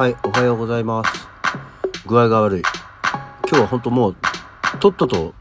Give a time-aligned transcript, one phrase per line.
[0.00, 1.28] はい、おはようございます。
[2.06, 2.62] 具合が悪い。
[3.46, 4.16] 今日は本当もう、
[4.80, 5.34] とっとと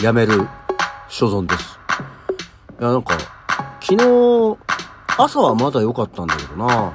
[0.00, 0.46] やめる
[1.08, 1.76] 所存です。
[2.80, 3.18] いや、なんか、
[3.80, 4.58] 昨日、
[5.18, 6.92] 朝はまだ良かったんだけどな。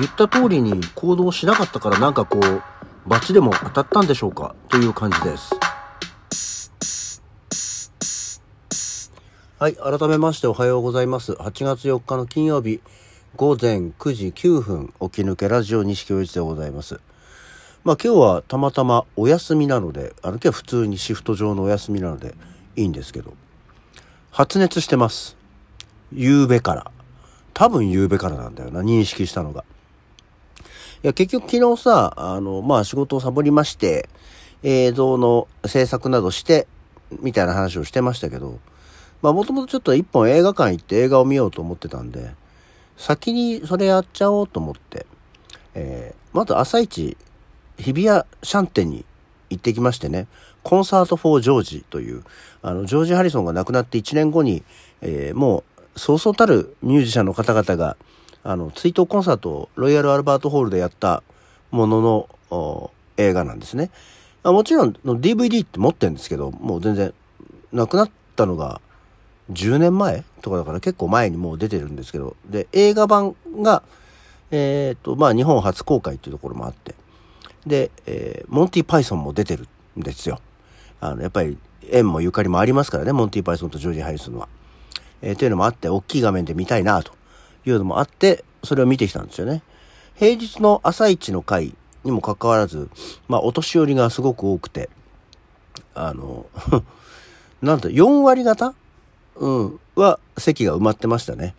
[0.00, 2.62] 言った通りに行動しなかったからなんかこう、
[3.08, 4.56] バチでも当たったんでしょうか？
[4.68, 5.54] という感じです。
[9.60, 11.34] はい、改めましておはようございます。
[11.34, 12.80] 8月4日の金曜日、
[13.36, 17.00] 午前9時9分、起き抜けラジオ西京一でございます。
[17.84, 22.34] まあ今日はたまたまお休みなので、あの今日は普通にシフト上のお休みなので
[22.74, 23.34] いいんですけど、
[24.32, 25.36] 発熱してます。
[26.12, 26.90] 夕べから。
[27.54, 29.64] 多分夕べからなんだよな、認識したのが。
[31.04, 34.08] いや、結局昨日さ、あの、まあ仕事をサボりまして、
[34.64, 36.66] 映像の制作などして、
[37.20, 38.58] みたいな話をしてましたけど、
[39.22, 42.34] まあもともとちょっと一本映画館行って映画を見ようと思ってたんで、
[43.00, 45.06] 先にそれやっちゃおうと思って、
[45.74, 47.16] えー、まず朝一、
[47.78, 49.06] 日比谷シャンテンに
[49.48, 50.28] 行ってきましてね、
[50.62, 52.22] コンサート・フォー・ジョージという、
[52.60, 54.62] あの、ジョージ・ハリソンが亡くなって1年後に、
[55.00, 55.64] えー、も
[55.96, 57.96] う、そうそうたるミュージシャンの方々が、
[58.44, 61.22] あの、追悼コンサートをロイヤル・アルバート・ホールでやった
[61.70, 63.90] ものの映画なんですね。
[64.44, 67.14] もちろん DVD って持ってるんですけど、もう全然、
[67.72, 68.82] 亡くなったのが
[69.52, 73.82] 10年前とかだから結構前にもう出てるんですけど、で、映画版が、
[74.50, 76.94] えっ、と、まあ日本初公開っていうところもあって、
[77.66, 80.40] で、えー、モンティ・パイソンも出てるんですよ。
[81.00, 81.58] あの、やっぱり
[81.90, 84.48] 縁もゆかりもありますからね、モンティ・パイソンとジョージ・ハリスンは。
[85.22, 87.12] えー、というのもあって、大きい画面で見たいなと
[87.66, 89.62] いうのもあって、それを見てきたんですよね。
[90.16, 92.90] 平日の朝一の回にもかかわらず、
[93.28, 94.90] まあお年寄りがすごく多くて、
[95.94, 96.46] あの、
[97.62, 98.74] なんと4割方
[99.40, 101.54] うん、は席が埋まってましたね。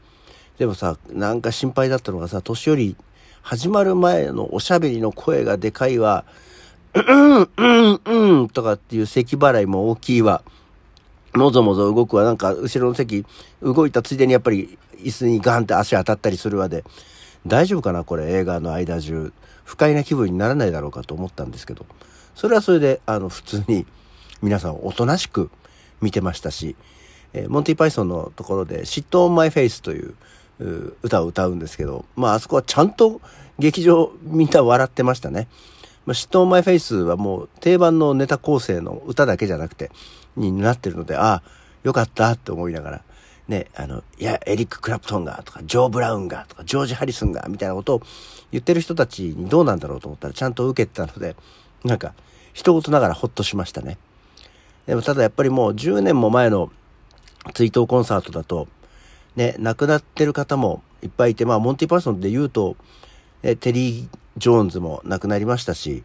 [0.60, 2.96] でもさ、なんか心配だったのがさ、年寄り
[3.42, 6.24] 始まる前のおしゃべりの声がでかいわ、
[6.94, 10.44] うん、うん、うん、とかっていう咳払いも大きいわ、
[11.34, 13.26] もぞもぞ動くわ、なんか後ろの席
[13.64, 16.84] 動いたついでにやっぱり椅子にガンって足当たったりするわで、
[17.48, 21.88] 大丈夫かなこれ映画の間中、不快な気分にならないだろうかと思ったんですけど、
[22.36, 23.88] それはそれで、あの、普通に
[24.44, 25.50] 皆さんおとなしく
[26.02, 26.76] 見てましたし、
[27.34, 30.16] えー、モンティ・パイソンのところで、 Sit on My Face という
[31.02, 33.22] 歌を歌うんですけど、まああそこはちゃんと
[33.60, 35.48] 劇場みんな笑ってましたね。
[36.06, 39.92] まあ、 Sit on My Face はもう定番のネタ構成の歌だけじゃなくて、
[40.36, 41.44] になってるので、ああ、
[41.84, 43.02] よかったって思いながら、
[43.48, 48.02] ね、あの、いや、エリック・クラプトンがとか、ジョー・ブラウンがとか、ジョージ・ハリスンがみたいなことを
[48.52, 51.36] 言ってる人たちにどうなんだろうと思ったらちゃんと受けてたので、
[51.84, 52.14] なんか、
[52.54, 53.98] 一言ながらほっとしましたね。
[54.88, 56.72] でもただやっぱりもう10年も前の
[57.54, 58.68] 追悼コンサートだと、
[59.36, 62.76] ね、亡くなってる方もいっぱいいて、まあ、モンティ・パーソンで言うと、
[63.44, 64.08] ね、テリー・
[64.38, 66.04] ジョーンズも亡くなりましたし、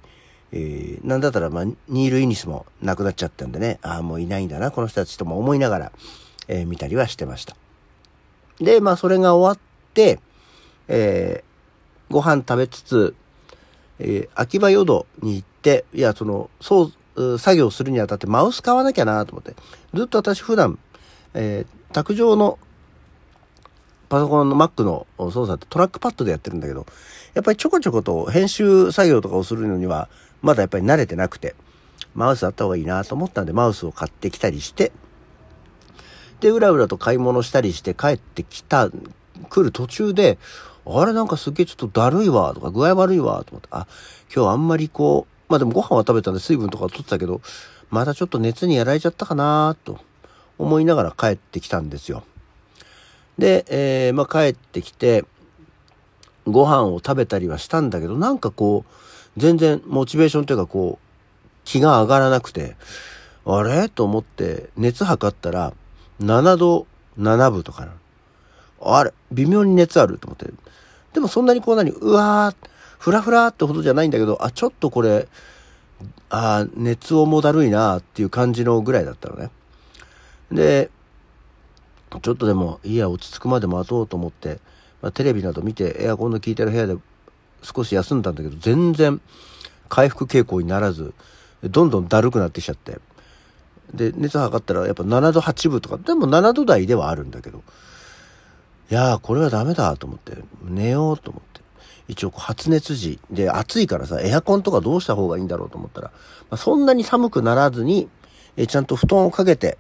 [0.53, 5.93] えー、なんだったら、まあ、ニール・イニスも亡くなっちゃったんでね、ああ、もういないんだな、この人たちとも思いながら、
[6.49, 7.57] えー、見たりはしてました。
[8.61, 10.21] で、まあ、それが終わって、
[10.89, 13.15] えー、ご飯食べつつ、
[13.99, 19.55] えー、秋葉淀に行って、いや、その、そう、作業するにあたってマウス買わなきゃなと思って、
[19.95, 20.79] ずっと私普段、
[21.35, 22.59] えー、卓上の
[24.09, 26.87] パソコンの Mac の操作ってトラックパッドでやってるんだけど、
[27.35, 30.09] やっぱりちょこちょこと編集作業とかをするのには、
[30.43, 31.55] まだやっぱり慣れてなくて、
[32.15, 34.93] マウスあった方がいいなと思ったんで、マウスを買ってきたりして、
[36.41, 38.91] で、うらうらと買い物したりして帰ってきた、
[39.49, 40.39] 来る途中で、
[40.87, 43.87] あれなんかすげえちょっとだるいわ、とか具合悪いわ、と思って、あ、
[44.35, 47.41] 今日あんまりこう、まあでもご飯は食べたんで水分とか取ってたけど、
[47.91, 49.99] またちょっと熱にやられちゃったかなと。
[50.59, 52.25] 思いながら帰ってきたんですよ。
[53.39, 55.25] で、えー、まあ帰ってきて、
[56.47, 61.07] ご飯を食べたりはしたんだけど、なんかこう、全然モチベーションというかこう、
[61.65, 62.77] 気が上がらなくて、
[63.45, 63.89] あれ？
[63.89, 65.73] と思って熱測ったら、
[66.21, 66.87] 7度
[67.19, 67.93] 7分とかな。
[68.81, 69.13] あれ？
[69.33, 70.47] 微妙に熱あると思って。
[71.13, 72.69] でもそんなにこう何うわー、
[72.99, 75.29] ふらふらってほどじゃないんだけど、あ、ちょっとこれ、
[76.29, 79.51] あ熱重だるいなっていう感じのぐらいだったのね。
[80.53, 80.91] で、
[82.23, 84.61] ちょっとでも、いや、落ち着くまで待とうと思って、
[85.03, 86.97] まあ、テレビなど見てエアコンの効いてる部屋で
[87.63, 89.21] 少し休んだんだけど、全然
[89.89, 91.15] 回復傾向にならず、
[91.63, 92.99] どんどんだるくなってきちゃって。
[93.95, 97.63] で、熱測ったらやっぱ7度8分とか、でも7度台ではあるんだけど、
[98.91, 101.57] いやー、これはダメだと思って、寝ようと思って。
[102.09, 108.09] 一応発熱時で暑いからさ、エアコンとかどうした方がいいんだろうと思ったら、まあ、そんなに寒くならずに、
[108.57, 109.77] えちゃんと布団をかけて、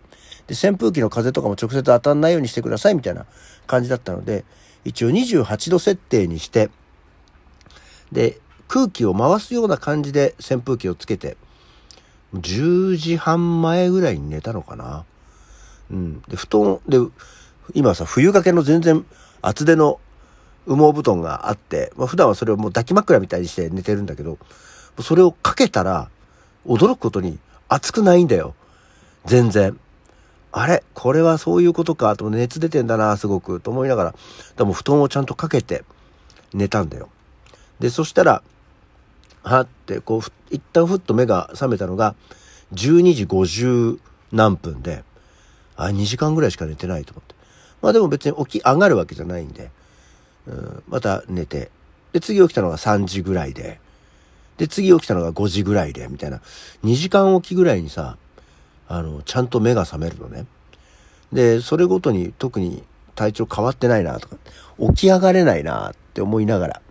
[0.46, 3.26] で、扇風機の風とかも直接当たんないようにしてくださいみたいな
[3.66, 4.44] 感じだったので、
[4.84, 6.70] 一応28度設定にして、
[8.12, 8.38] で、
[8.68, 11.36] 空気を回すような感じで扇風機をつけて、
[12.34, 15.04] 10時半前ぐらいに寝たのかな。
[15.90, 16.22] うん。
[16.22, 16.98] で、布団、で、
[17.74, 19.04] 今さ、冬掛けの全然
[19.42, 20.00] 厚手の
[20.66, 24.38] 羽毛布団があって、まあ普段はそれをもう抱き枕みたいにして寝てるんだけど、
[25.00, 26.10] それをかけたら、
[26.66, 27.38] 驚くことに
[27.68, 28.54] 熱くないんだよ。
[29.24, 29.78] 全然。
[30.58, 33.60] あれこれはそういうことかと熱出てんだな、すごく。
[33.60, 34.14] と思いながら、
[34.56, 35.84] でも布団をちゃんとかけて
[36.54, 37.10] 寝たんだよ。
[37.78, 38.42] で、そしたら、
[39.42, 42.14] はって、こう、一旦ふっと目が覚めたのが、
[42.72, 43.98] 12時50
[44.32, 45.04] 何分で、
[45.76, 47.34] あ、2時間ぐらいしか寝てないと思って。
[47.82, 49.70] まあでも別に起き上がるわけじゃないんで、
[50.46, 51.70] うん、また寝て。
[52.14, 53.78] で、次起きたのが3時ぐらいで、
[54.56, 56.40] で、次起きたのが5時ぐらいで、みたいな。
[56.82, 58.16] 2時間起きぐらいにさ、
[58.88, 60.46] あの、ちゃんと目が覚めるのね。
[61.32, 62.84] で、それごとに特に
[63.14, 64.36] 体調変わってないなとか、
[64.78, 66.82] 起き上がれないなって思いながら、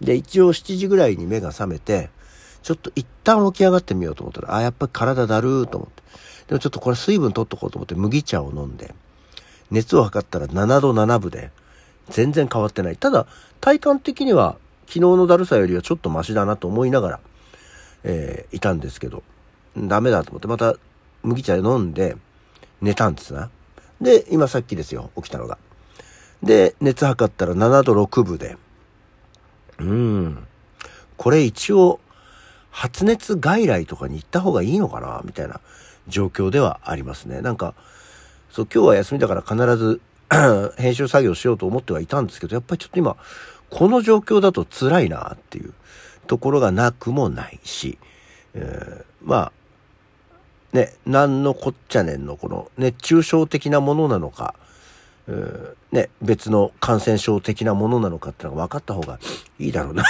[0.00, 2.10] で、一応7時ぐらいに目が覚めて、
[2.62, 6.02] ちょっと一旦起き上がってみようと思ったら、あ、やっぱり体だるーと思って。
[6.48, 8.94] でもちょっとこれ水分取っとこうと思って麦茶を飲んで、
[9.70, 11.50] 熱を測ったら7度7分で、
[12.08, 12.96] 全然変わってない。
[12.96, 13.26] ただ、
[13.60, 14.56] 体感的には
[14.86, 17.20] 昨日のだるさよりはちょっとマシだなと思いながら、
[18.02, 19.22] えー、いたんですけど、
[19.76, 20.76] ダメだと思って、また
[21.22, 22.16] 麦茶飲んで
[22.80, 23.50] 寝たんですな。
[24.00, 25.58] で、今さっきですよ、起きたのが。
[26.42, 28.56] で、熱測ったら7度6分で、
[29.78, 30.46] うん。
[31.16, 32.00] これ一応、
[32.70, 35.60] 発熱外来とかに行った方がいいのかなみたいな
[36.08, 37.40] 状況ではありますね。
[37.42, 37.74] なんか、
[38.50, 40.00] そう、今日は休みだから必ず
[40.78, 43.16] 編集作業しようと思ってはいたんですけど、やっぱりちょっと今、
[43.68, 45.74] この状況だと辛いなっていう
[46.26, 47.98] ところがなくもないし、
[48.54, 49.52] えー、まあ、
[50.72, 54.54] ね、何のこっちゃねんのこの熱中症的なものなのか、
[55.92, 59.18] ね、別の感染症的なものなのかってのが分かった方が
[59.58, 60.04] いいだろうな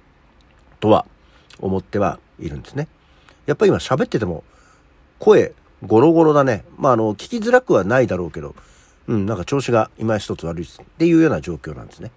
[0.80, 1.06] とは
[1.60, 2.88] 思ってはいるんですね。
[3.46, 4.44] やっぱ今喋ってても
[5.18, 5.54] 声
[5.84, 6.64] ゴロゴロだね。
[6.76, 8.54] まああの聞きづらくはないだろうけど、
[9.06, 12.10] うん、なんか調子が今一つ悪いすっていうような状況なんですね。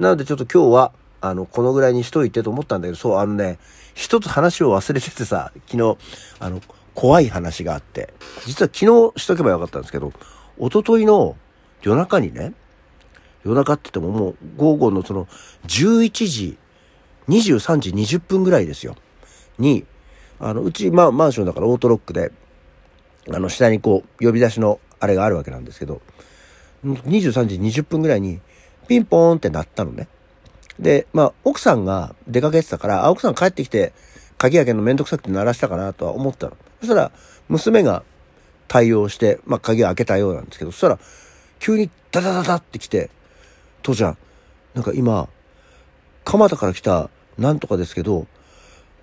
[0.00, 3.58] なのでちょっと今日はあの、このぐらいにしといてと思ったんだけど、そう、あのね、
[3.94, 5.98] 一つ話を忘れててさ、昨日、
[6.38, 6.60] あの、
[6.96, 8.12] 怖い話があって、
[8.46, 10.12] 実は昨日しとけばよかったんですけど、
[10.58, 11.36] おとといの
[11.82, 12.54] 夜中にね、
[13.44, 15.26] 夜中って言ってももう午後のその
[15.66, 16.58] 11時、
[17.28, 18.96] 23時20分ぐらいですよ。
[19.58, 19.84] に、
[20.40, 22.32] あの、うち、まあ、マンションだからオートロックで、
[23.30, 26.00] あの、下にこう、呼び出しのあれがあるわけなんですけど、
[26.82, 28.40] 23時20分ぐらいに、
[28.88, 30.08] ピンポーンって鳴ったのね。
[30.78, 33.92] で、まあ、奥さんが出かけてたから、あ、奥さん帰ってきて、
[34.38, 36.56] 鍵開けのめんどくさくて鳴らしたかなとは思ったの。
[36.80, 37.12] そしたら、
[37.48, 38.02] 娘が
[38.68, 40.98] 対応して、まあ、鍵開けたようなんですけど、そしたら、
[41.58, 43.10] 急にダダダダって来て、
[43.82, 44.18] 父ちゃん、
[44.74, 45.28] なんか今、
[46.24, 48.26] 蒲田から来たなんとかですけど、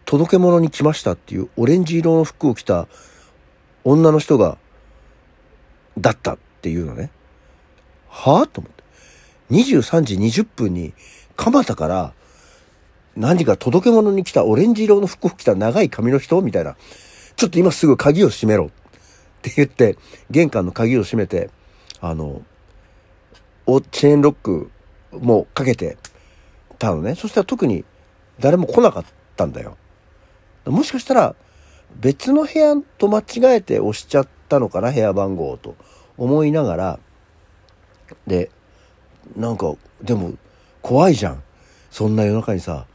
[0.05, 2.87] 届け物に来ましたっていうオレンジ色の服を着た
[3.83, 4.57] 女の人が、
[5.97, 7.11] だったっていうのね。
[8.09, 8.45] はぁ？
[8.47, 8.83] と思って。
[9.51, 10.93] 23時20分に
[11.35, 12.13] 蒲田から
[13.15, 16.75] 何か届け物に来たオレンジ色の服を着た長い髪の人みたいな。
[17.35, 18.69] ちょっと今すぐ鍵を閉めろっ
[19.41, 19.97] て言って、
[20.31, 21.49] 玄関の鍵を閉めて、
[22.01, 22.41] あの、
[23.65, 24.71] おチェーンロック
[25.11, 25.97] もかけて
[26.79, 27.15] たのね。
[27.15, 27.85] そしたら特に
[28.39, 29.05] 誰も来なかっ
[29.35, 29.77] たんだよ。
[30.65, 31.35] もしかしたら
[31.95, 35.75] 別の部屋と間違えて押しちゃったのかな、部屋番号と
[36.17, 36.99] 思いながら、
[38.27, 38.49] で、
[39.35, 40.33] なんか、でも
[40.81, 41.43] 怖いじゃん。
[41.91, 42.85] そんな夜中にさ、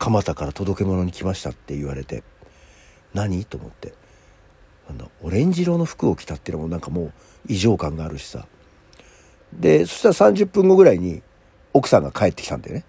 [0.00, 2.24] 蒲田から届け物に来ましたって言われて、
[3.12, 3.44] 何？
[3.44, 3.92] と思って。
[4.88, 7.12] なんだ、オレンジ色の服を着たっていうのもなんかもう
[7.48, 8.46] 異常感があるしさ。
[9.52, 11.22] で、そしたら30分後ぐらいに
[11.74, 12.84] 奥さんが帰ってきたんだよね。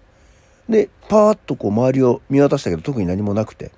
[0.68, 3.72] で、パーッとこう周りを見渡したけど特に何もなくて、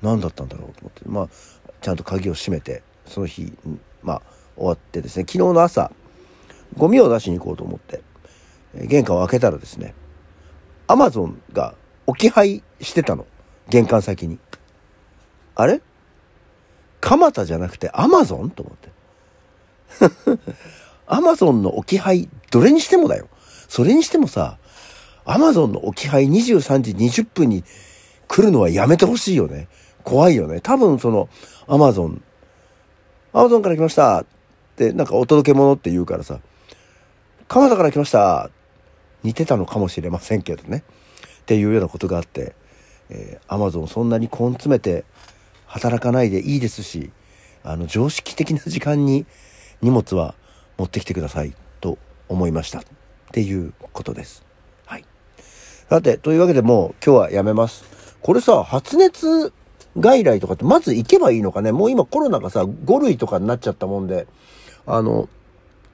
[0.00, 1.28] 何だったんだろうと思って、まあ、
[1.80, 3.52] ちゃんと鍵を閉めて、その日、
[4.02, 4.22] まあ、
[4.56, 5.90] 終わってですね、昨日の朝、
[6.76, 8.00] ゴミを出しに行こうと思って、
[8.86, 9.94] 玄関を開けたらですね、
[10.86, 11.74] アマゾンが
[12.06, 13.26] 置き配してたの。
[13.68, 14.38] 玄関先に。
[15.54, 15.80] あれ？
[17.00, 18.92] 蒲田じゃなくてアマゾンと思って。
[21.06, 23.28] アマゾンの置き配、どれにしてもだよ。
[23.68, 24.58] それにしてもさ、
[25.24, 27.64] アマゾンの置き配23時20分に
[28.28, 29.68] 来るのはやめてほしいよね。
[30.04, 30.60] 怖いよね。
[30.60, 31.28] 多分その、
[31.66, 32.22] アマゾン、
[33.32, 34.26] アマゾンから来ましたっ
[34.76, 36.40] て、なんかお届け物って言うからさ、
[37.48, 38.50] 蒲田から来ました
[39.22, 40.82] 似てたのかもしれませんけどね。
[41.42, 42.54] っていうようなことがあって、
[43.10, 45.04] えー、アマゾンそんなに根詰めて
[45.66, 47.10] 働かないでいいですし、
[47.64, 49.26] あの、常識的な時間に
[49.80, 50.34] 荷物は
[50.78, 52.82] 持ってきてくださいと思いましたっ
[53.32, 54.44] ていうことです。
[54.86, 55.04] はい。
[55.88, 57.84] さて、というわけでもう今日はやめます。
[58.20, 59.52] これさ、発熱
[59.98, 61.72] 外来とかってまず行けばいいのかね？
[61.72, 64.26] もう今コロナがさ、5類とかになっちゃったもんで、
[64.86, 65.28] あの、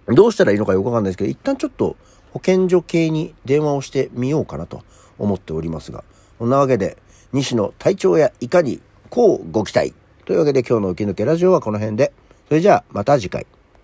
[0.08, 1.96] どうしたらいいのかよくわかんないですけど、一旦ちょっと
[2.32, 4.82] 保健所系に電話をしてみようかなと
[5.18, 6.04] 思っておりますが、
[6.38, 6.96] そんなわけで、
[7.32, 9.94] 西の体調やいかにこうご期待。
[10.24, 12.12] というわけで今日の受け抜けラジオはこの辺で、
[12.48, 13.46] それじゃあまた次回。